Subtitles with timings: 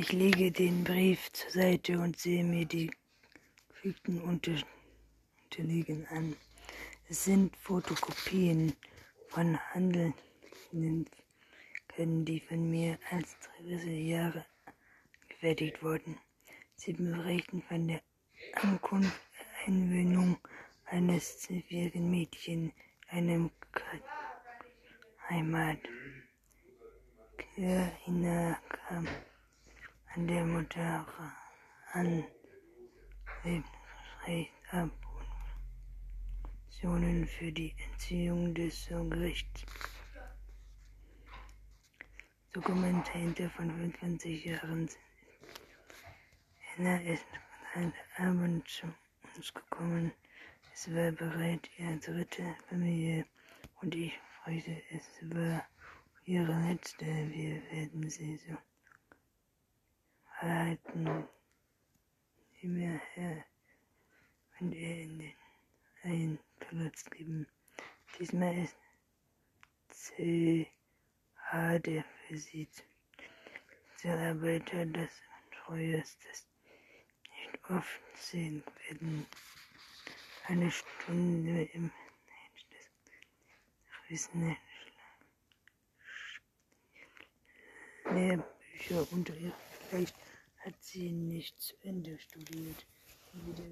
[0.00, 2.88] Ich lege den Brief zur Seite und sehe mir die
[3.68, 4.52] gefügten Unter
[5.42, 6.36] Unterliegen an.
[7.08, 8.74] Es sind Fotokopien
[9.26, 11.10] von Handelnden
[11.88, 13.36] können, die von mir als
[13.88, 14.46] Jahre
[15.28, 16.16] gefertigt wurden.
[16.76, 18.00] Sie berichten von der
[18.52, 19.20] Ankunft,
[19.66, 20.38] Einwöhnung
[20.84, 22.72] eines zwölfjährigen Mädchens in
[23.08, 23.50] einem
[25.28, 25.80] Heimat.
[27.36, 29.08] Kleiner kam
[30.18, 31.06] an der Mutter
[31.92, 32.24] an,
[33.44, 34.90] Lebensrecht ab
[36.42, 39.64] Optionen für die Entziehung des Gerichts.
[42.52, 44.90] Dokumente hinter von 25 Jahren
[46.58, 47.26] Henna ist
[47.74, 48.92] an Abend zu
[49.36, 50.10] uns gekommen.
[50.74, 53.24] Es war bereit, ihre dritte Familie
[53.82, 55.64] und ich freute es war
[56.24, 57.06] ihre letzte.
[57.06, 58.56] Wir werden sie so
[60.40, 61.28] halten.
[62.60, 63.44] Immer her,
[64.58, 65.34] wenn er in den
[66.02, 67.46] ein Palast geben.
[68.18, 68.76] Diesmal ist
[69.90, 72.84] CH der versieht.
[73.92, 75.10] Sozialarbeiter des
[75.50, 76.46] Treuestes
[77.30, 79.26] nicht oft sehen werden.
[80.46, 81.90] Eine Stunde im
[84.08, 84.56] Wissenden
[88.04, 89.52] Lehrbücher unter ihr.
[89.90, 90.14] Vielleicht
[90.68, 92.84] hat sie nicht zu Ende studiert,
[93.32, 93.64] entweder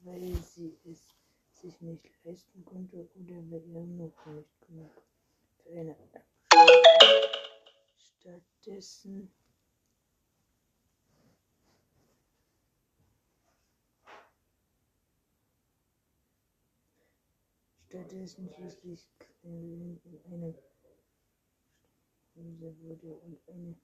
[0.00, 1.08] weil sie es
[1.50, 4.90] sich nicht leisten konnte oder weil ihre Noten nicht genug
[5.62, 5.96] für eine.
[7.96, 9.32] Stattdessen
[17.88, 19.08] stattdessen schließlich
[19.42, 19.98] in
[20.30, 20.54] eine
[22.34, 23.74] Hose wurde und eine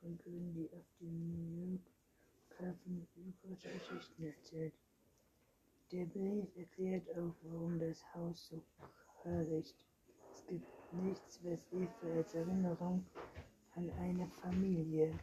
[0.00, 1.80] Frankerin, die auf dem New York
[2.60, 3.06] Hafen
[3.42, 4.74] Geschichten erzählt.
[5.92, 8.62] Der Brief erklärt auch, warum das Haus so
[9.58, 9.74] ist.
[10.34, 13.04] Es gibt nichts, was Eva als Erinnerung
[13.74, 15.18] an eine Familie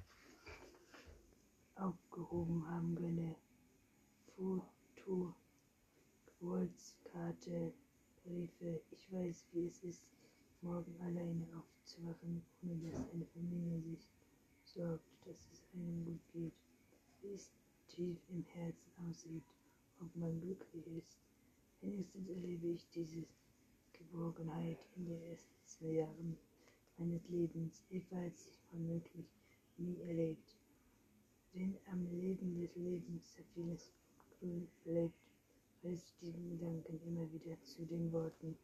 [1.75, 3.35] aufgehoben haben könne.
[4.35, 5.33] Foto,
[6.25, 7.73] Geburtskarte,
[8.23, 8.81] Briefe.
[8.91, 10.03] Ich weiß, wie es ist,
[10.61, 14.07] morgen alleine aufzuwachen, ohne dass eine Familie sich
[14.63, 16.53] sorgt, dass es einem gut geht,
[17.21, 17.51] wie es
[17.95, 19.43] tief im Herzen aussieht
[20.01, 21.17] ob man glücklich ist.
[21.81, 23.23] Wenigstens erlebe ich diese
[23.93, 26.37] Geborgenheit in den ersten zwei Jahren
[26.97, 27.83] meines Lebens.
[27.89, 29.25] Eva hat sie womöglich
[29.77, 30.57] nie erlebt.
[31.53, 33.93] Denn am Leben des Lebens so vieles
[34.39, 35.13] grün bleibt,
[35.83, 38.57] reißt diesen Gedanken immer wieder zu den Worten.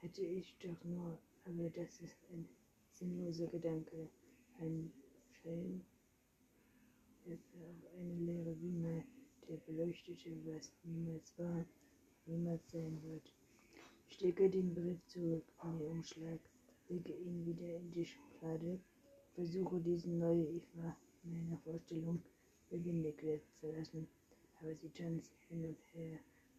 [0.00, 2.48] Hätte ich doch nur, aber das ist ein
[2.92, 4.08] sinnloser Gedanke,
[4.58, 4.92] ein
[5.32, 5.84] Schein,
[7.26, 9.04] der auf eine leere Bühne
[9.48, 11.64] der beleuchtete, was niemals war,
[12.26, 13.32] niemals sein wird.
[14.08, 16.40] Ich stecke den Brief zurück in den Umschlag,
[16.88, 18.78] lege ihn wieder in die Schublade,
[19.34, 22.22] versuche diesen neue Eva in meiner Vorstellung
[22.70, 24.08] lebendig werden zu lassen,
[24.60, 26.18] aber sie tanzt hin und her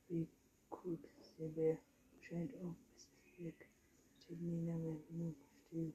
[0.09, 0.28] wie
[0.69, 1.78] Kucksilber,
[2.19, 3.67] scheint auch bis weg,
[4.19, 5.35] steht nie lange genug
[5.67, 5.93] still,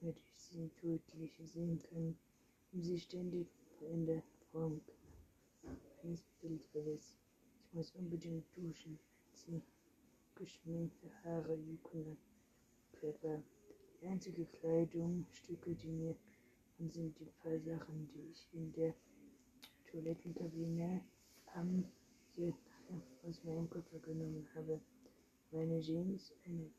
[0.00, 2.16] damit ich sie deutlich sehen kann,
[2.72, 3.48] um sie ständig
[3.78, 7.16] verändert formen kann eines Bildbildes.
[7.66, 8.98] Ich muss unbedingt duschen.
[9.32, 9.62] Sie
[10.34, 12.16] geschminkte Haare jucken
[12.92, 13.42] Körper.
[14.00, 16.16] Die einzige Kleidungsstücke, die mir
[16.78, 18.94] und sind die paar Sachen, die ich in der
[19.90, 21.00] Toilettenkabine
[21.54, 21.84] am
[23.26, 24.80] aus meinem Koffer genommen habe.
[25.52, 26.70] Meine Jeans, eine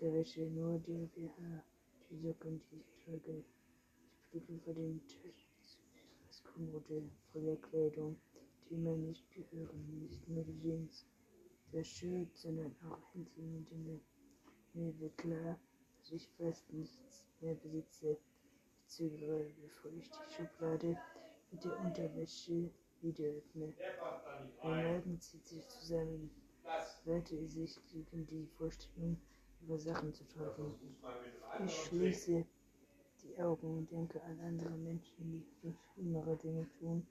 [0.00, 1.64] der Wäsche, nur der BH,
[2.10, 3.44] die Socken, die ich trage.
[4.30, 5.48] Ich blicke vor den Tisch
[6.58, 8.16] Kommode voller Kleidung,
[8.68, 11.06] die mir nicht gehören, nicht nur die Jeans,
[11.72, 14.00] der Shirt, sondern auch einzelne Dinge.
[14.74, 15.58] Mir wird klar,
[16.00, 18.18] dass ich fast nichts mehr besitze.
[18.80, 20.98] Ich zögere, bevor ich die Schublade
[21.50, 22.70] mit der Unterwäsche
[23.00, 23.72] wieder öffne.
[24.62, 26.30] Mein Magen zieht sich zusammen,
[27.04, 29.16] wehrte sich gegen die Vorstellung,
[29.62, 30.74] über Sachen zu treffen.
[31.64, 32.44] Ich schließe
[33.28, 37.06] die Augen und denke an andere Menschen, die viel schlimmere Dinge tun,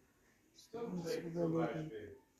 [0.73, 1.91] um zu überleben,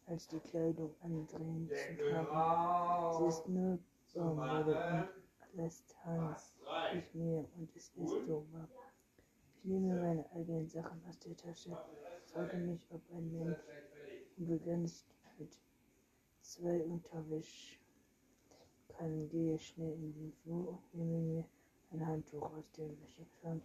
[0.05, 3.17] als die Kleidung andrehen zu tragen.
[3.17, 3.79] Sie ist nur
[4.13, 5.07] Baumwolle
[5.53, 6.55] und lässt Hans,
[6.93, 8.67] ich mir und es ist so wahr.
[9.57, 11.77] Ich nehme meine eigenen Sachen aus der Tasche,
[12.33, 13.59] frage mich, ob ein Mensch
[14.37, 15.05] unbegrenzt
[15.37, 15.57] mit
[16.41, 17.79] zwei Unterwäsch
[18.87, 21.45] kann, gehe schnell in den Flur und nehme mir
[22.27, 23.63] Handtuch aus dem Wäscheschrank.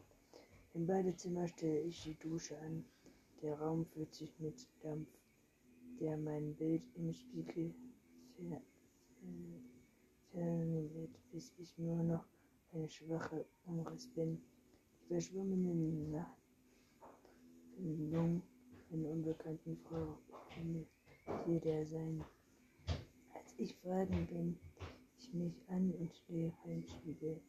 [0.74, 2.84] Im Badezimmer stelle ich die Dusche an.
[3.42, 5.08] Der Raum füllt sich mit Dampf,
[5.98, 7.74] der mein Bild im Spiegel
[10.30, 12.24] verniert, bis ich nur noch
[12.72, 14.40] eine schwache Umriss bin.
[15.00, 16.24] Die verschwommene
[17.76, 18.42] Nachbindung
[18.92, 20.18] einer unbekannten Frau
[20.54, 20.86] kann
[21.48, 22.24] jeder sein.
[23.34, 24.56] Als ich fragen bin,
[25.18, 27.40] ich mich an und stehe ein Spiegel,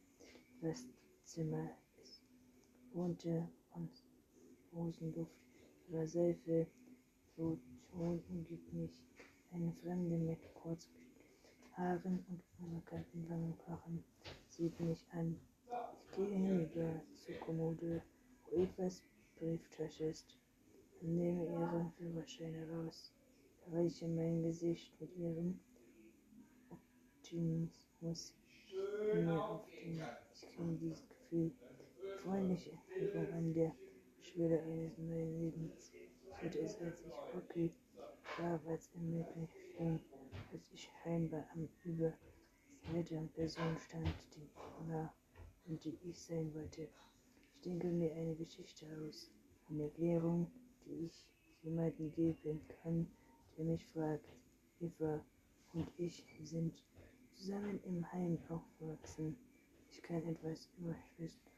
[0.61, 0.87] was
[1.25, 1.69] Zimmer
[2.01, 2.21] ist,
[2.93, 3.89] wohnte und
[4.73, 5.35] Rosenduft
[5.89, 6.67] ihrer Seife
[7.35, 7.57] so
[7.89, 9.03] schon umgibt mich
[9.51, 10.89] eine Fremde mit kurz
[11.73, 14.03] Haaren und unbekannten Wangenpaaren
[14.47, 15.39] sieht mich an.
[16.09, 18.01] Ich gehe hinüber zur Kommode,
[18.45, 19.01] wo etwas
[19.39, 20.37] Brieftasche ist,
[21.01, 23.11] und nehme ihren Führerschein heraus,
[23.65, 25.59] erreiche mein Gesicht mit ihrem
[26.69, 28.35] Optimismus
[29.13, 30.01] mir auf den.
[30.33, 31.51] Ich kenne dieses Gefühl,
[32.21, 33.75] freundliche Erinnerung an der
[34.21, 35.91] Schwelle eines neuen Lebens.
[36.27, 37.71] Ich hatte es, als ich Rocky
[38.37, 39.99] damals ermöglicht schien,
[40.51, 42.13] als ich scheinbar am Über
[42.91, 45.11] weiteren Person stand, die ich war
[45.65, 46.87] und die ich sein wollte.
[47.55, 49.31] Ich denke mir eine Geschichte aus,
[49.69, 50.51] eine Erklärung,
[50.85, 51.27] die ich
[51.63, 53.07] jemandem geben kann,
[53.57, 54.29] der mich fragt.
[54.79, 55.25] Eva
[55.73, 56.83] und ich sind
[57.31, 59.35] zusammen im Heim aufgewachsen.
[59.95, 61.51] Ich kann etwas über Schwester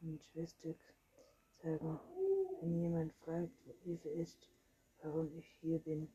[0.00, 0.74] und Schwester
[1.62, 2.00] sagen.
[2.60, 4.48] Wenn jemand fragt, wo Eva ist,
[5.02, 6.08] warum ich hier bin,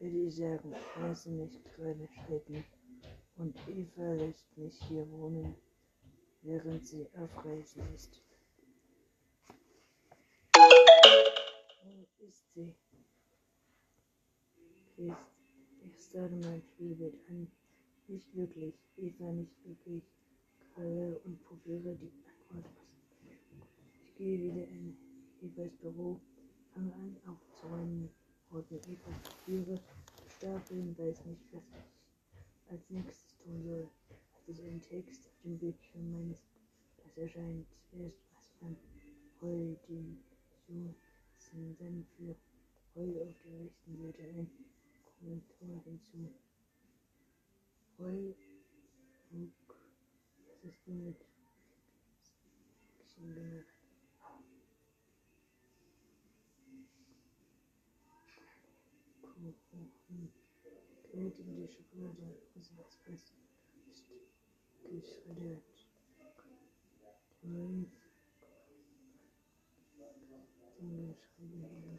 [0.00, 2.64] würde ich sagen, lasse mich gerade schrecken.
[3.36, 5.54] Und Eva lässt mich hier wohnen,
[6.42, 8.20] während sie auf Reisen ist.
[11.84, 12.74] Wo ist sie?
[14.96, 17.57] Ich starre mein Spielbild an.
[18.08, 20.02] Nicht wirklich, Eva nicht wirklich.
[20.74, 22.10] Kalle und probiere die
[22.48, 23.36] Antwort aus.
[24.02, 24.96] Ich gehe wieder in
[25.42, 26.18] Evas Büro,
[26.72, 28.08] fange an aufzuräumen,
[28.50, 29.78] ordne Evas Papiere,
[30.38, 33.88] stapeln, weiß nicht, was ich als nächstes tun soll.
[34.46, 36.42] Als ich einen Text auf dem Bildschirm meines,
[37.04, 38.76] das erscheint erst was man
[39.42, 40.24] heutigen
[40.66, 42.34] Johnson dann für
[42.94, 44.50] heute auf der rechten Seite ein
[45.18, 46.47] Kommentar hinzu.
[47.98, 48.32] Heu,
[49.32, 51.16] was ist damit?
[59.20, 60.32] Gemacht.
[61.10, 63.34] Knetende Schokolade aus Express
[63.90, 64.04] ist
[64.84, 65.64] geschreddert.
[67.42, 67.98] Reif
[70.78, 71.98] ungeschrieben.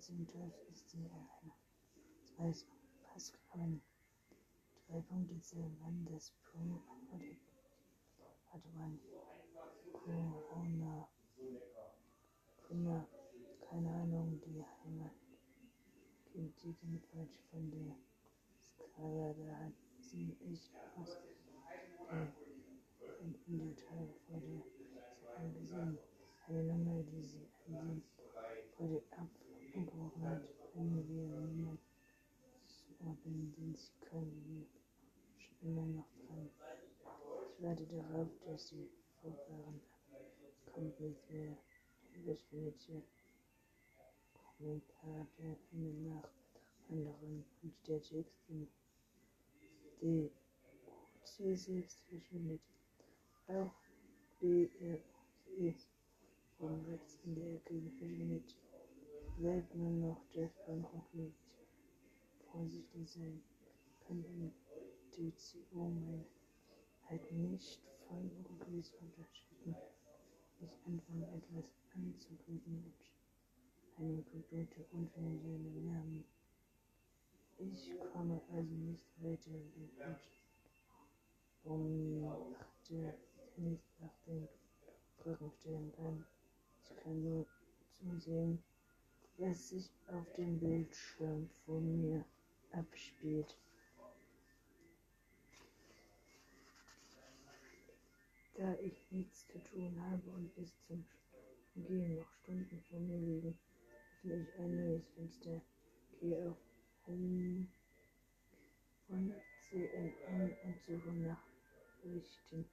[0.00, 1.52] Zintos ist sie eine.
[2.24, 2.52] Zwei
[3.12, 3.82] Passgraben.
[4.88, 6.58] Drei Punkte zählen an das Pro
[8.50, 8.98] hatte man
[9.92, 11.08] Corona.
[12.56, 13.06] Corona
[13.68, 15.12] keine Ahnung, die Heimat
[16.32, 17.96] gilt jedenfalls von der
[18.60, 21.18] Skala, da hat sie echt aus
[22.10, 22.32] der
[23.20, 24.62] in der Tage vor der
[25.06, 25.98] Skala gesehen.
[26.46, 28.02] Eine Nummer, die sie an sie
[28.76, 30.42] vor der abgebrochen hat,
[30.74, 31.80] wenn wir niemand
[33.02, 34.66] zuordnen, denn sie können wir
[35.38, 36.50] schon immer noch dran.
[37.56, 38.70] Ich warte darauf, dass
[41.30, 41.56] mehr.
[42.26, 43.02] Was findet ihr?
[44.58, 46.28] Kommentare eine nach
[46.90, 48.68] anderen und der Text in
[50.02, 50.30] D.
[51.24, 52.60] C selbst verschwindet.
[53.48, 53.72] Auch
[54.38, 54.98] B, R,
[55.58, 55.74] E
[56.58, 58.54] von rechts in der Ecke verschwindet.
[59.38, 61.38] Bleibt nur noch der Bankkonflikt.
[62.50, 63.42] Vorsichtig sein
[64.06, 64.52] kann in
[65.10, 66.26] TCO mein
[67.08, 69.74] halt nicht von Urgewis unterscheiden.
[70.60, 71.64] Ich anfange etwas
[71.94, 72.92] anzuklicken
[73.96, 76.24] und einen Computer unter seinem Namen.
[77.58, 80.20] Ich komme also nicht weiter, wenn ich
[81.64, 83.14] umdachte,
[83.56, 84.48] nicht nach den
[85.16, 86.26] Fragen stellen kann.
[86.84, 87.46] Ich kann nur
[87.92, 88.62] zusehen,
[89.38, 92.24] was sich auf dem Bildschirm vor mir
[92.72, 93.56] abspielt.
[98.54, 101.04] Da ich nichts zu tun habe und bis zum
[101.74, 103.58] Gehen noch Stunden vor mir liegen,
[104.18, 105.62] öffne ich ein neues Fenster,
[106.20, 106.58] gehe auf
[107.06, 107.66] Home
[109.06, 111.42] von CNN und suche nach
[112.02, 112.68] Berichten.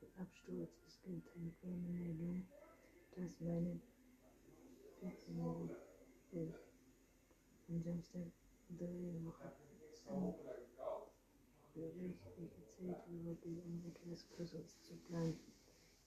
[0.00, 2.46] Der Absturz, gibt eine kleine Meldung,
[3.16, 3.80] dass meine
[5.00, 5.70] Beziehung
[7.68, 8.32] am Samstag
[8.68, 9.66] drei Wochen
[11.74, 15.38] welche Zeit übergeht, um etwas Größeres zu planen.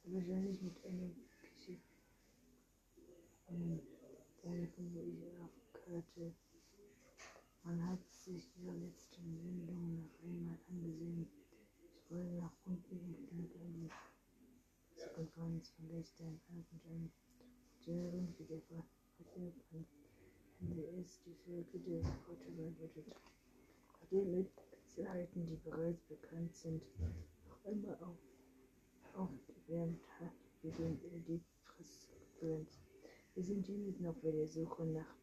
[0.04, 1.10] Wahrscheinlich mit einer
[1.54, 1.84] Geschichte,
[3.46, 3.82] von
[4.94, 6.34] wo ich auf Karte.
[7.64, 11.28] Man hat sich die letzten Sendungen noch einmal angesehen.
[11.96, 13.90] Ich wollte nach unten an die
[14.98, 17.12] Pressekonferenz von gestern Abend an.
[17.86, 19.86] Jahren wie der Verkehr von
[20.62, 23.16] NDS die Völker der Portugal bedeutet.
[24.00, 24.48] Nachdem
[25.00, 26.84] Mitzelheiten, die bereits bekannt sind,
[27.48, 28.18] noch einmal auf,
[29.16, 32.82] aufgewärmt hat, beginnt die Pressekonferenz.
[33.34, 35.16] Wir sind hiermit noch bei der Suche nach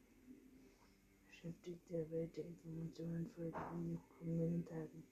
[1.27, 5.03] beschäftigt der Welt der Informationen in den kommenden Tagen.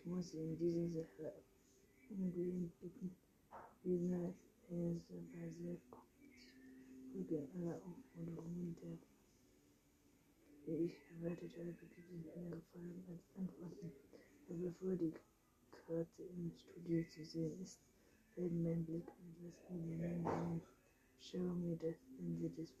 [0.00, 1.32] Ich muss Sie in dieser Sache
[2.10, 3.14] umgehend bitten,
[3.84, 4.34] Wisner
[4.70, 5.76] ist aber sehr
[7.12, 9.19] Folge aller Aufforderungen der, die
[10.66, 13.92] ich habe, gibt es mehr Fragen als Antworten.
[14.48, 15.12] Aber bevor die
[15.86, 17.80] Karte im Studio zu sehen ist,
[18.34, 20.62] fällt mein Blick etwas in den Namen.
[21.18, 22.74] Schau mir das Ende des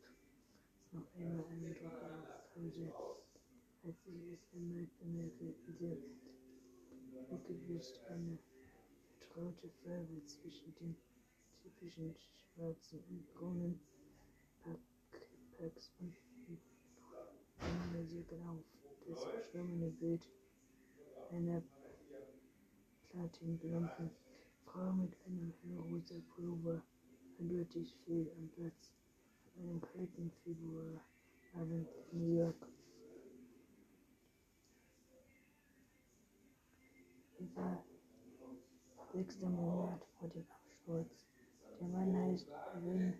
[0.92, 2.92] noch einmal aufhalte,
[3.84, 5.96] als ich es erneut bemerke, sehr
[7.30, 8.38] weggewischt eine
[9.18, 10.96] vertraute Farbe zwischen den
[11.62, 12.14] typischen
[12.54, 13.80] schwarzen und braunen
[15.56, 16.16] Packs und
[17.92, 18.64] Musiken auf.
[19.08, 20.28] Das verschwommene Bild
[21.30, 21.62] einer
[23.10, 24.10] platinblonden
[24.64, 26.82] Frau mit einem hellrosa Pullover
[27.38, 28.92] eindeutig fehl am Platz
[29.56, 32.68] an einem kalten Februarabend in New York.
[37.40, 37.84] Es war
[39.12, 41.26] sechster Monat vor dem Absturz.
[41.80, 43.14] Der Mann heißt Evan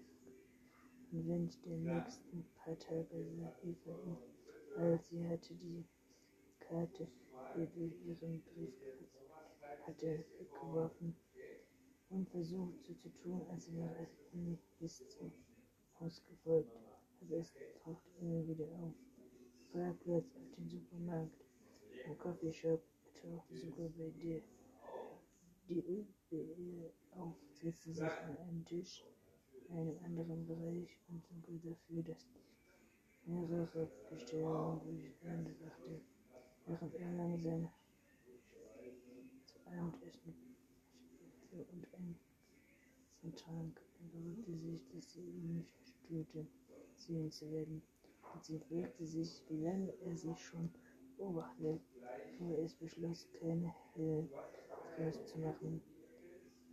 [1.13, 4.17] und während der nächsten paar Tage sah Eva ihn,
[4.77, 5.85] weil sie hatte die
[6.61, 7.09] Karte,
[7.55, 9.07] die durch ihren Briefkasten
[9.87, 11.17] hatte, weggeworfen
[12.11, 15.33] und versucht so zu tun, als wäre es nie bis zum
[15.99, 16.77] Haus gefolgt.
[17.23, 17.53] Aber es
[17.83, 18.95] tauchte immer wieder auf.
[19.73, 21.45] Parkplatz auf dem Supermarkt,
[22.07, 22.83] im Coffeeshop,
[23.15, 24.43] tauchte sogar bei der
[25.69, 29.05] die UBE auf, setzte sich an einen Tisch
[29.71, 32.27] in einem anderen Bereich und sorgte dafür, dass
[33.25, 36.01] mehrere Bestellungen durcheinander brachte,
[36.67, 37.69] während er langsam
[39.47, 40.35] zu Abendessen
[41.39, 43.81] spielte und ein trank.
[44.01, 46.47] Er beruhigte sich, dass sie ihn nicht verstörte,
[46.97, 47.83] sehen zu werden,
[48.35, 50.71] und sie fragte sich, wie lange er sie schon
[51.17, 51.81] beobachtete,
[52.39, 54.29] bevor er es beschloss, keine Helle
[54.97, 55.81] draus zu machen.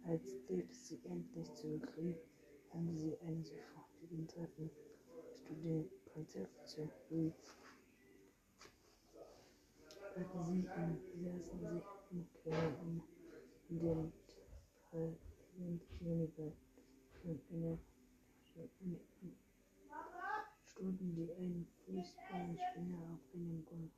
[0.05, 2.15] Als Dick sie endlich zurückrief,
[2.73, 4.69] haben sie einen sofortigen Treffen.
[7.09, 7.33] Louis.
[10.15, 12.27] Hatten sie ihn, saßen sich in,
[13.69, 14.09] in dem
[14.89, 16.51] Parlament Univer
[17.21, 17.77] von einer
[20.63, 23.96] Stunden, die einen Fußballspieler auf einem Golf